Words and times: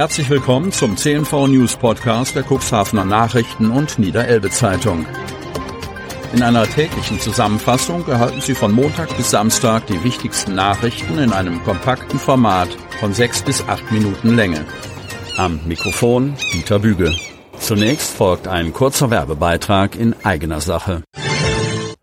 Herzlich 0.00 0.30
willkommen 0.30 0.72
zum 0.72 0.96
CNV 0.96 1.48
News 1.48 1.76
Podcast 1.76 2.34
der 2.34 2.42
Cuxhavener 2.42 3.04
Nachrichten 3.04 3.70
und 3.70 3.98
Niederelbe 3.98 4.48
Zeitung. 4.48 5.04
In 6.32 6.42
einer 6.42 6.66
täglichen 6.66 7.20
Zusammenfassung 7.20 8.08
erhalten 8.08 8.40
Sie 8.40 8.54
von 8.54 8.72
Montag 8.72 9.14
bis 9.18 9.30
Samstag 9.30 9.86
die 9.88 10.02
wichtigsten 10.02 10.54
Nachrichten 10.54 11.18
in 11.18 11.34
einem 11.34 11.62
kompakten 11.64 12.18
Format 12.18 12.70
von 12.98 13.12
sechs 13.12 13.42
bis 13.42 13.62
acht 13.68 13.92
Minuten 13.92 14.36
Länge. 14.36 14.64
Am 15.36 15.60
Mikrofon 15.66 16.34
Dieter 16.54 16.78
Büge. 16.78 17.14
Zunächst 17.58 18.10
folgt 18.10 18.48
ein 18.48 18.72
kurzer 18.72 19.10
Werbebeitrag 19.10 19.96
in 19.96 20.14
eigener 20.24 20.62
Sache. 20.62 21.02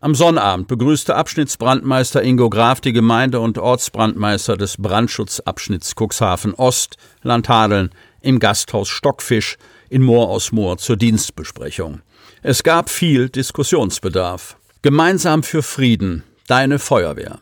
Am 0.00 0.14
Sonnabend 0.14 0.68
begrüßte 0.68 1.14
Abschnittsbrandmeister 1.14 2.22
Ingo 2.22 2.50
Graf 2.50 2.82
die 2.82 2.92
Gemeinde- 2.92 3.40
und 3.40 3.56
Ortsbrandmeister 3.56 4.58
des 4.58 4.76
Brandschutzabschnitts 4.76 5.94
Cuxhaven 5.98 6.52
Ost, 6.52 6.98
Landhadeln, 7.22 7.92
im 8.20 8.38
Gasthaus 8.38 8.90
Stockfisch 8.90 9.56
in 9.88 10.02
Moor 10.02 10.28
aus 10.28 10.52
Moor 10.52 10.76
zur 10.76 10.98
Dienstbesprechung. 10.98 12.02
Es 12.42 12.62
gab 12.62 12.90
viel 12.90 13.30
Diskussionsbedarf. 13.30 14.58
Gemeinsam 14.82 15.44
für 15.44 15.62
Frieden, 15.62 16.24
deine 16.46 16.78
Feuerwehr. 16.78 17.38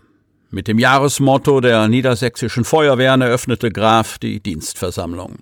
Mit 0.51 0.67
dem 0.67 0.79
Jahresmotto 0.79 1.61
der 1.61 1.89
niedersächsischen 1.89 2.65
Feuerwehren 2.65 3.21
eröffnete 3.21 3.71
Graf 3.71 4.19
die 4.19 4.41
Dienstversammlung. 4.41 5.37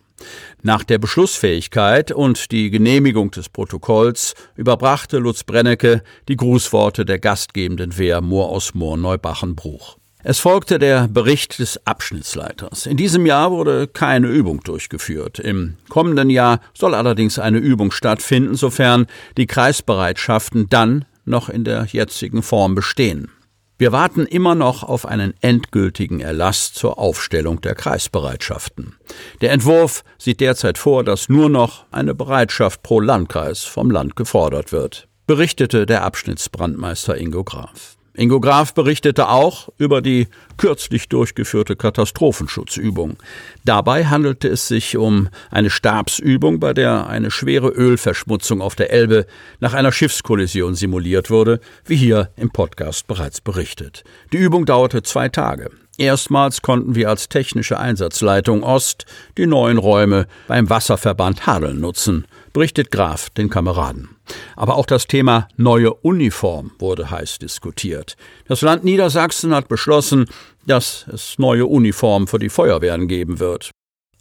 Nach 0.62 0.82
der 0.82 0.98
Beschlussfähigkeit 0.98 2.10
und 2.10 2.50
die 2.50 2.70
Genehmigung 2.70 3.30
des 3.30 3.48
Protokolls 3.48 4.34
überbrachte 4.56 5.18
Lutz 5.18 5.44
Brennecke 5.44 6.02
die 6.26 6.34
Grußworte 6.34 7.04
der 7.04 7.20
gastgebenden 7.20 7.96
Wehr 7.98 8.20
Moor 8.20 8.48
aus 8.48 8.74
Moor 8.74 8.96
Neubachenbruch. 8.96 9.96
Es 10.24 10.40
folgte 10.40 10.80
der 10.80 11.06
Bericht 11.06 11.60
des 11.60 11.86
Abschnittsleiters. 11.86 12.86
In 12.86 12.96
diesem 12.96 13.26
Jahr 13.26 13.52
wurde 13.52 13.86
keine 13.86 14.26
Übung 14.26 14.60
durchgeführt. 14.64 15.38
Im 15.38 15.76
kommenden 15.88 16.30
Jahr 16.30 16.58
soll 16.74 16.96
allerdings 16.96 17.38
eine 17.38 17.58
Übung 17.58 17.92
stattfinden, 17.92 18.56
sofern 18.56 19.06
die 19.36 19.46
Kreisbereitschaften 19.46 20.68
dann 20.68 21.04
noch 21.24 21.48
in 21.48 21.62
der 21.62 21.84
jetzigen 21.84 22.42
Form 22.42 22.74
bestehen. 22.74 23.30
Wir 23.78 23.92
warten 23.92 24.24
immer 24.24 24.54
noch 24.54 24.82
auf 24.82 25.04
einen 25.04 25.34
endgültigen 25.42 26.20
Erlass 26.20 26.72
zur 26.72 26.98
Aufstellung 26.98 27.60
der 27.60 27.74
Kreisbereitschaften. 27.74 28.96
Der 29.42 29.52
Entwurf 29.52 30.02
sieht 30.16 30.40
derzeit 30.40 30.78
vor, 30.78 31.04
dass 31.04 31.28
nur 31.28 31.50
noch 31.50 31.84
eine 31.90 32.14
Bereitschaft 32.14 32.82
pro 32.82 33.00
Landkreis 33.00 33.64
vom 33.64 33.90
Land 33.90 34.16
gefordert 34.16 34.72
wird, 34.72 35.08
berichtete 35.26 35.84
der 35.84 36.04
Abschnittsbrandmeister 36.04 37.18
Ingo 37.18 37.44
Graf. 37.44 37.95
Ingo 38.16 38.40
Graf 38.40 38.72
berichtete 38.72 39.28
auch 39.28 39.68
über 39.76 40.00
die 40.00 40.28
kürzlich 40.56 41.08
durchgeführte 41.10 41.76
Katastrophenschutzübung. 41.76 43.18
Dabei 43.64 44.06
handelte 44.06 44.48
es 44.48 44.68
sich 44.68 44.96
um 44.96 45.28
eine 45.50 45.68
Stabsübung, 45.68 46.58
bei 46.58 46.72
der 46.72 47.08
eine 47.08 47.30
schwere 47.30 47.68
Ölverschmutzung 47.68 48.62
auf 48.62 48.74
der 48.74 48.90
Elbe 48.90 49.26
nach 49.60 49.74
einer 49.74 49.92
Schiffskollision 49.92 50.74
simuliert 50.74 51.30
wurde, 51.30 51.60
wie 51.84 51.96
hier 51.96 52.30
im 52.36 52.50
Podcast 52.50 53.06
bereits 53.06 53.42
berichtet. 53.42 54.02
Die 54.32 54.38
Übung 54.38 54.64
dauerte 54.64 55.02
zwei 55.02 55.28
Tage. 55.28 55.70
Erstmals 55.98 56.62
konnten 56.62 56.94
wir 56.94 57.10
als 57.10 57.28
technische 57.28 57.78
Einsatzleitung 57.78 58.62
Ost 58.62 59.04
die 59.36 59.46
neuen 59.46 59.78
Räume 59.78 60.26
beim 60.46 60.70
Wasserverband 60.70 61.46
Hadeln 61.46 61.80
nutzen 61.80 62.26
berichtet 62.52 62.90
Graf 62.90 63.28
den 63.28 63.50
Kameraden. 63.50 64.15
Aber 64.56 64.76
auch 64.76 64.86
das 64.86 65.06
Thema 65.06 65.48
neue 65.56 65.92
Uniform 65.92 66.72
wurde 66.78 67.10
heiß 67.10 67.38
diskutiert. 67.38 68.16
Das 68.46 68.62
Land 68.62 68.84
Niedersachsen 68.84 69.54
hat 69.54 69.68
beschlossen, 69.68 70.26
dass 70.66 71.06
es 71.12 71.38
neue 71.38 71.66
Uniformen 71.66 72.26
für 72.26 72.38
die 72.38 72.48
Feuerwehren 72.48 73.08
geben 73.08 73.38
wird. 73.38 73.70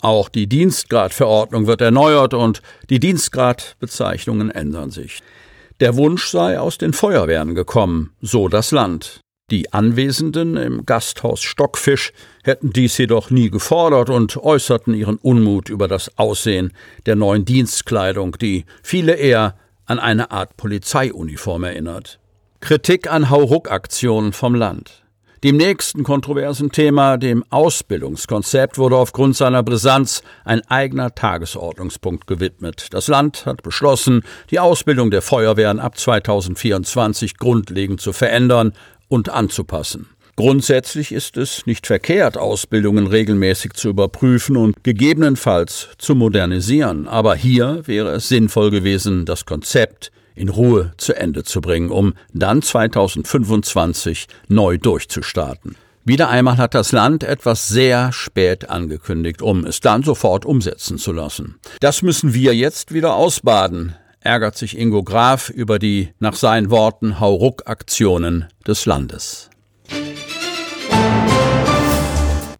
Auch 0.01 0.29
die 0.29 0.47
Dienstgradverordnung 0.47 1.67
wird 1.67 1.81
erneuert 1.81 2.33
und 2.33 2.61
die 2.89 2.99
Dienstgradbezeichnungen 2.99 4.51
ändern 4.51 4.91
sich. 4.91 5.21
Der 5.79 5.95
Wunsch 5.97 6.29
sei 6.29 6.59
aus 6.59 6.77
den 6.77 6.93
Feuerwehren 6.93 7.55
gekommen, 7.55 8.11
so 8.21 8.47
das 8.47 8.71
Land. 8.71 9.19
Die 9.51 9.73
Anwesenden 9.73 10.57
im 10.57 10.85
Gasthaus 10.85 11.41
Stockfisch 11.41 12.13
hätten 12.43 12.71
dies 12.71 12.97
jedoch 12.97 13.29
nie 13.29 13.51
gefordert 13.51 14.09
und 14.09 14.37
äußerten 14.37 14.95
ihren 14.95 15.17
Unmut 15.17 15.69
über 15.69 15.87
das 15.87 16.17
Aussehen 16.17 16.73
der 17.05 17.15
neuen 17.15 17.45
Dienstkleidung, 17.45 18.37
die 18.39 18.65
viele 18.81 19.13
eher 19.13 19.55
an 19.85 19.99
eine 19.99 20.31
Art 20.31 20.57
Polizeiuniform 20.57 21.63
erinnert. 21.63 22.19
Kritik 22.59 23.11
an 23.11 23.29
Hauruck-Aktionen 23.29 24.33
vom 24.33 24.55
Land. 24.55 25.05
Dem 25.43 25.57
nächsten 25.57 26.03
kontroversen 26.03 26.71
Thema, 26.71 27.17
dem 27.17 27.43
Ausbildungskonzept, 27.51 28.79
wurde 28.79 28.97
aufgrund 28.97 29.35
seiner 29.35 29.61
Brisanz 29.61 30.23
ein 30.43 30.61
eigener 30.69 31.13
Tagesordnungspunkt 31.13 32.25
gewidmet. 32.25 32.87
Das 32.91 33.07
Land 33.07 33.45
hat 33.45 33.61
beschlossen, 33.61 34.23
die 34.49 34.59
Ausbildung 34.59 35.11
der 35.11 35.21
Feuerwehren 35.21 35.79
ab 35.79 35.99
2024 35.99 37.37
grundlegend 37.37 38.01
zu 38.01 38.11
verändern 38.11 38.73
und 39.07 39.29
anzupassen. 39.29 40.07
Grundsätzlich 40.37 41.13
ist 41.13 41.37
es 41.37 41.65
nicht 41.65 41.87
verkehrt, 41.87 42.37
Ausbildungen 42.37 43.07
regelmäßig 43.07 43.73
zu 43.73 43.87
überprüfen 43.87 44.57
und 44.57 44.83
gegebenenfalls 44.83 45.89
zu 45.97 46.13
modernisieren, 46.13 47.07
aber 47.07 47.35
hier 47.35 47.81
wäre 47.85 48.11
es 48.11 48.27
sinnvoll 48.27 48.69
gewesen, 48.69 49.25
das 49.25 49.45
Konzept 49.45 50.11
in 50.35 50.49
Ruhe 50.49 50.93
zu 50.97 51.13
Ende 51.13 51.43
zu 51.43 51.61
bringen, 51.61 51.89
um 51.89 52.15
dann 52.33 52.61
2025 52.61 54.27
neu 54.49 54.77
durchzustarten. 54.77 55.77
Wieder 56.03 56.29
einmal 56.29 56.57
hat 56.57 56.75
das 56.75 56.91
Land 56.91 57.23
etwas 57.23 57.69
sehr 57.69 58.11
spät 58.11 58.69
angekündigt, 58.69 59.41
um 59.41 59.65
es 59.65 59.79
dann 59.79 60.03
sofort 60.03 60.45
umsetzen 60.45 60.97
zu 60.97 61.13
lassen. 61.13 61.55
Das 61.79 62.01
müssen 62.01 62.33
wir 62.33 62.53
jetzt 62.53 62.93
wieder 62.93 63.15
ausbaden 63.15 63.95
ärgert 64.25 64.57
sich 64.57 64.77
Ingo 64.77 65.03
Graf 65.03 65.49
über 65.49 65.77
die, 65.79 66.09
nach 66.19 66.35
seinen 66.35 66.71
Worten, 66.71 67.19
Hauruck-Aktionen 67.19 68.45
des 68.67 68.85
Landes. 68.85 69.49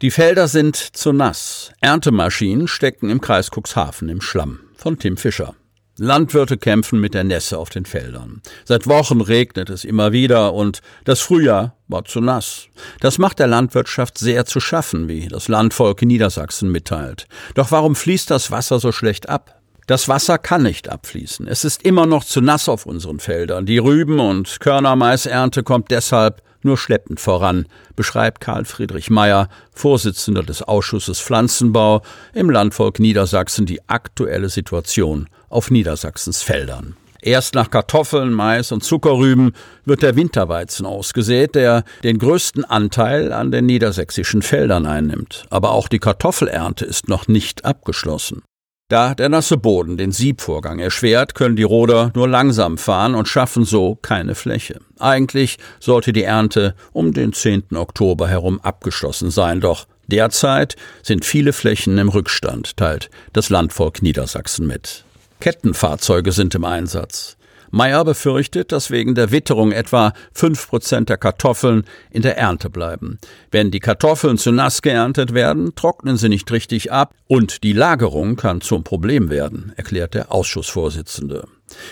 Die 0.01 0.12
Felder 0.12 0.50
sind 0.50 0.75
zu 0.75 1.13
nass. 1.13 1.71
Erntemaschinen 1.80 2.68
stecken 2.68 3.09
im 3.09 3.21
Kreis 3.21 3.50
Cuxhaven 3.50 4.09
im 4.09 4.19
Schlamm. 4.19 4.59
Von 4.75 5.00
Tim 5.00 5.15
Fischer. 5.15 5.56
Landwirte 5.97 6.57
kämpfen 6.57 7.00
mit 7.00 7.13
der 7.13 7.24
Nässe 7.24 7.57
auf 7.57 7.69
den 7.69 7.86
Feldern. 7.86 8.42
Seit 8.65 8.88
Wochen 8.88 9.21
regnet 9.21 9.69
es 9.69 9.86
immer 9.86 10.12
wieder 10.12 10.53
und 10.53 10.81
das 11.06 11.21
Frühjahr 11.21 11.77
war 11.88 12.03
zu 12.03 12.19
nass. 12.19 12.68
Das 13.00 13.18
macht 13.18 13.39
der 13.39 13.47
Landwirtschaft 13.47 14.18
sehr 14.18 14.45
zu 14.45 14.59
schaffen, 14.59 15.07
wie 15.07 15.30
das 15.30 15.47
Landvolk 15.47 16.01
Niedersachsen 16.01 16.69
mitteilt. 16.69 17.27
Doch 17.53 17.71
warum 17.71 17.95
fließt 17.95 18.30
das 18.30 18.51
Wasser 18.51 18.80
so 18.80 18.92
schlecht 18.92 19.30
ab? 19.30 19.62
Das 19.88 20.09
Wasser 20.09 20.38
kann 20.38 20.63
nicht 20.63 20.89
abfließen. 20.89 21.47
Es 21.47 21.63
ist 21.63 21.83
immer 21.83 22.06
noch 22.06 22.25
zu 22.25 22.42
nass 22.42 22.68
auf 22.68 22.86
unseren 22.86 23.19
Feldern. 23.19 23.65
Die 23.65 23.77
Rüben- 23.77 24.19
und 24.19 24.59
Körnermaisernte 24.59 25.63
kommt 25.63 25.92
deshalb 25.92 26.42
nur 26.65 26.77
schleppend 26.77 27.19
voran, 27.19 27.67
beschreibt 27.95 28.41
Karl 28.41 28.65
Friedrich 28.65 29.09
Meyer, 29.09 29.47
Vorsitzender 29.71 30.44
des 30.44 30.62
Ausschusses 30.62 31.21
Pflanzenbau 31.21 32.01
im 32.33 32.50
Landvolk 32.50 33.00
Niedersachsen, 33.00 33.65
die 33.65 33.88
aktuelle 33.88 34.50
Situation 34.50 35.29
auf 35.50 35.71
Niedersachsens 35.71 36.44
Feldern. 36.44 36.97
Erst 37.21 37.56
nach 37.56 37.71
Kartoffeln, 37.71 38.33
Mais 38.33 38.71
und 38.71 38.83
Zuckerrüben 38.83 39.53
wird 39.83 40.03
der 40.03 40.15
Winterweizen 40.15 40.85
ausgesät, 40.85 41.56
der 41.56 41.83
den 42.03 42.19
größten 42.19 42.65
Anteil 42.65 43.33
an 43.33 43.50
den 43.50 43.65
niedersächsischen 43.65 44.44
Feldern 44.44 44.85
einnimmt. 44.85 45.45
Aber 45.50 45.71
auch 45.71 45.88
die 45.88 45.97
Kartoffelernte 45.97 46.85
ist 46.85 47.07
noch 47.07 47.27
nicht 47.27 47.65
abgeschlossen. 47.65 48.44
Da 48.87 49.15
der 49.15 49.29
nasse 49.29 49.57
Boden 49.57 49.97
den 49.97 50.11
Siebvorgang 50.11 50.77
erschwert, 50.77 51.33
können 51.33 51.55
die 51.55 51.63
Roder 51.63 52.11
nur 52.13 52.27
langsam 52.27 52.77
fahren 52.77 53.15
und 53.15 53.27
schaffen 53.27 53.65
so 53.65 53.95
keine 53.95 54.35
Fläche. 54.35 54.79
Eigentlich 54.99 55.57
sollte 55.79 56.13
die 56.13 56.21
Ernte 56.21 56.75
um 56.93 57.11
den 57.11 57.33
10. 57.33 57.75
Oktober 57.75 58.27
herum 58.27 58.61
abgeschlossen 58.61 59.31
sein, 59.31 59.59
doch 59.59 59.87
derzeit 60.05 60.75
sind 61.01 61.25
viele 61.25 61.51
Flächen 61.51 61.97
im 61.97 62.09
Rückstand, 62.09 62.77
teilt 62.77 63.09
das 63.33 63.49
Landvolk 63.49 64.03
Niedersachsen 64.03 64.67
mit. 64.67 65.03
Kettenfahrzeuge 65.39 66.31
sind 66.31 66.53
im 66.53 66.63
Einsatz. 66.63 67.37
Meyer 67.71 68.03
befürchtet, 68.06 68.71
dass 68.71 68.91
wegen 68.91 69.15
der 69.15 69.31
Witterung 69.31 69.71
etwa 69.71 70.13
fünf 70.33 70.67
Prozent 70.67 71.09
der 71.09 71.17
Kartoffeln 71.17 71.83
in 72.12 72.21
der 72.21 72.38
Ernte 72.38 72.69
bleiben. 72.69 73.19
Wenn 73.51 73.71
die 73.71 73.79
Kartoffeln 73.79 74.38
zu 74.38 74.51
nass 74.51 74.81
geerntet 74.81 75.33
werden, 75.33 75.75
trocknen 75.75 76.17
sie 76.17 76.29
nicht 76.29 76.51
richtig 76.51 76.91
ab 76.91 77.13
und 77.27 77.63
die 77.63 77.73
Lagerung 77.73 78.35
kann 78.35 78.62
zum 78.62 78.83
Problem 78.83 79.29
werden, 79.29 79.73
erklärt 79.75 80.13
der 80.13 80.31
Ausschussvorsitzende. 80.31 81.47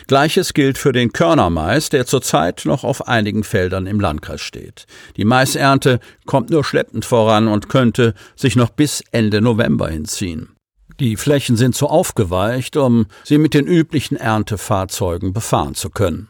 Gleiches 0.08 0.54
gilt 0.54 0.78
für 0.78 0.92
den 0.92 1.14
Körnermais, 1.14 1.90
der 1.90 2.06
zurzeit 2.06 2.64
noch 2.66 2.84
auf 2.84 3.08
einigen 3.08 3.44
Feldern 3.44 3.88
im 3.88 4.00
Landkreis 4.00 4.42
steht. 4.42 4.86
Die 5.18 5.26
Maisernte 5.26 6.00
kommt 6.26 6.50
nur 6.50 6.64
schleppend 6.64 7.06
voran 7.06 7.48
und 7.48 7.70
könnte 7.70 8.14
sich 8.36 8.56
noch 8.56 8.70
bis 8.70 9.04
Ende 9.12 9.42
November 9.42 9.90
hinziehen. 9.90 10.53
Die 11.00 11.18
Flächen 11.18 11.58
sind 11.58 11.76
zu 11.76 11.88
aufgeweicht, 11.88 12.78
um 12.78 13.08
sie 13.24 13.38
mit 13.38 13.54
den 13.54 13.66
üblichen 13.66 14.16
Erntefahrzeugen 14.16 15.34
befahren 15.34 15.76
zu 15.76 15.90
können. 15.90 16.30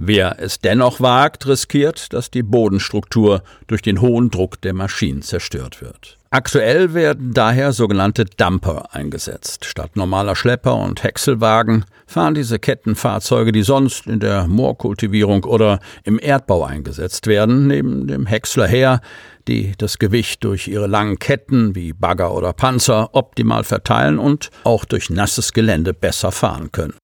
Wer 0.00 0.36
es 0.38 0.60
dennoch 0.60 1.00
wagt, 1.00 1.48
riskiert, 1.48 2.12
dass 2.12 2.30
die 2.30 2.44
Bodenstruktur 2.44 3.42
durch 3.66 3.82
den 3.82 4.00
hohen 4.00 4.30
Druck 4.30 4.60
der 4.60 4.72
Maschinen 4.72 5.22
zerstört 5.22 5.82
wird. 5.82 6.18
Aktuell 6.30 6.94
werden 6.94 7.34
daher 7.34 7.72
sogenannte 7.72 8.24
Dumper 8.24 8.94
eingesetzt. 8.94 9.64
Statt 9.64 9.96
normaler 9.96 10.36
Schlepper 10.36 10.76
und 10.76 11.02
Häckselwagen 11.02 11.84
fahren 12.06 12.34
diese 12.34 12.60
Kettenfahrzeuge, 12.60 13.50
die 13.50 13.62
sonst 13.64 14.06
in 14.06 14.20
der 14.20 14.46
Moorkultivierung 14.46 15.42
oder 15.42 15.80
im 16.04 16.20
Erdbau 16.20 16.64
eingesetzt 16.64 17.26
werden, 17.26 17.66
neben 17.66 18.06
dem 18.06 18.26
Häcksler 18.26 18.68
her, 18.68 19.00
die 19.48 19.72
das 19.78 19.98
Gewicht 19.98 20.44
durch 20.44 20.68
ihre 20.68 20.86
langen 20.86 21.18
Ketten 21.18 21.74
wie 21.74 21.92
Bagger 21.92 22.32
oder 22.32 22.52
Panzer 22.52 23.08
optimal 23.14 23.64
verteilen 23.64 24.20
und 24.20 24.50
auch 24.62 24.84
durch 24.84 25.10
nasses 25.10 25.52
Gelände 25.52 25.92
besser 25.92 26.30
fahren 26.30 26.70
können. 26.70 26.94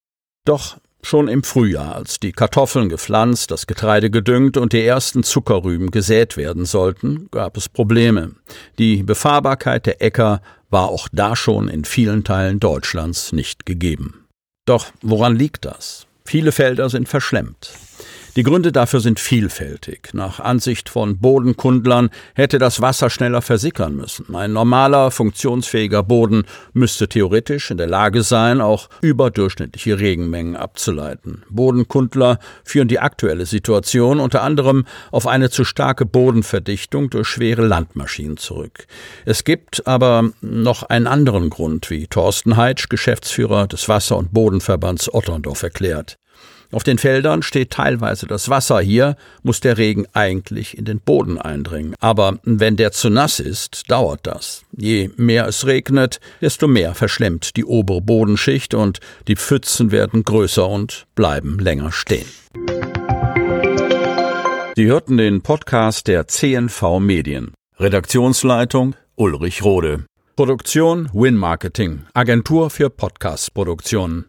Doch 0.45 0.77
Schon 1.05 1.27
im 1.27 1.43
Frühjahr, 1.43 1.93
als 1.93 2.19
die 2.19 2.31
Kartoffeln 2.31 2.89
gepflanzt, 2.89 3.51
das 3.51 3.67
Getreide 3.67 4.09
gedüngt 4.09 4.57
und 4.57 4.73
die 4.73 4.83
ersten 4.83 5.21
Zuckerrüben 5.21 5.91
gesät 5.91 6.35
werden 6.35 6.65
sollten, 6.65 7.27
gab 7.29 7.57
es 7.57 7.69
Probleme. 7.69 8.31
Die 8.79 9.03
Befahrbarkeit 9.03 9.85
der 9.85 10.01
Äcker 10.01 10.41
war 10.71 10.89
auch 10.89 11.07
da 11.11 11.35
schon 11.35 11.67
in 11.67 11.85
vielen 11.85 12.23
Teilen 12.23 12.59
Deutschlands 12.59 13.33
nicht 13.33 13.67
gegeben. 13.67 14.25
Doch 14.65 14.87
woran 15.03 15.35
liegt 15.35 15.65
das? 15.65 16.07
Viele 16.25 16.51
Felder 16.51 16.89
sind 16.89 17.07
verschlemmt. 17.07 17.69
Die 18.35 18.43
Gründe 18.43 18.73
dafür 18.73 18.99
sind 18.99 19.21
vielfältig. 19.21 20.09
Nach 20.11 20.41
Ansicht 20.41 20.89
von 20.89 21.19
Bodenkundlern 21.19 22.09
hätte 22.33 22.57
das 22.57 22.81
Wasser 22.81 23.09
schneller 23.09 23.41
versickern 23.41 23.95
müssen. 23.95 24.35
Ein 24.35 24.51
normaler, 24.51 25.09
funktionsfähiger 25.09 26.03
Boden 26.03 26.43
müsste 26.73 27.07
theoretisch 27.07 27.71
in 27.71 27.77
der 27.77 27.87
Lage 27.87 28.23
sein, 28.23 28.59
auch 28.59 28.89
überdurchschnittliche 29.01 29.99
Regenmengen 29.99 30.57
abzuleiten. 30.57 31.43
Bodenkundler 31.49 32.39
führen 32.65 32.89
die 32.89 32.99
aktuelle 32.99 33.45
Situation 33.45 34.19
unter 34.19 34.41
anderem 34.41 34.85
auf 35.11 35.27
eine 35.27 35.49
zu 35.49 35.63
starke 35.63 36.05
Bodenverdichtung 36.05 37.09
durch 37.09 37.29
schwere 37.29 37.65
Landmaschinen 37.65 38.35
zurück. 38.35 38.85
Es 39.23 39.45
gibt 39.45 39.87
aber 39.87 40.31
noch 40.41 40.83
einen 40.83 41.07
anderen 41.07 41.49
Grund, 41.49 41.89
wie 41.89 42.07
Thorsten 42.07 42.57
Heitsch, 42.57 42.89
Geschäftsführer 42.89 43.67
des 43.67 43.87
Wasser- 43.87 44.17
und 44.17 44.33
Bodenverbands 44.33 45.13
Otterndorf, 45.13 45.63
erklärt. 45.63 46.17
Auf 46.75 46.83
den 46.83 46.97
Feldern 46.97 47.41
steht 47.41 47.69
teilweise 47.69 48.27
das 48.27 48.49
Wasser. 48.49 48.81
Hier 48.81 49.15
muss 49.43 49.61
der 49.61 49.77
Regen 49.77 50.07
eigentlich 50.11 50.77
in 50.77 50.83
den 50.83 50.99
Boden 50.99 51.37
eindringen. 51.37 51.95
Aber 52.01 52.37
wenn 52.43 52.75
der 52.75 52.91
zu 52.91 53.09
nass 53.09 53.39
ist, 53.39 53.89
dauert 53.89 54.27
das. 54.27 54.63
Je 54.75 55.09
mehr 55.15 55.47
es 55.47 55.65
regnet, 55.65 56.19
desto 56.41 56.67
mehr 56.67 56.93
verschlemmt 56.93 57.55
die 57.55 57.63
obere 57.63 58.01
Bodenschicht 58.01 58.73
und 58.73 58.99
die 59.29 59.37
Pfützen 59.37 59.91
werden 59.91 60.25
größer 60.25 60.67
und 60.67 61.05
bleiben 61.15 61.59
länger 61.59 61.93
stehen. 61.93 62.27
Sie 64.75 64.85
hörten 64.87 65.15
den 65.15 65.43
Podcast 65.43 66.07
der 66.07 66.27
CNV 66.27 66.99
Medien. 66.99 67.53
Redaktionsleitung 67.79 68.95
Ulrich 69.15 69.63
Rode. 69.63 70.03
Produktion 70.35 71.09
Win 71.13 71.37
Marketing, 71.37 72.01
Agentur 72.13 72.69
für 72.69 72.89
Podcast-Produktionen. 72.89 74.25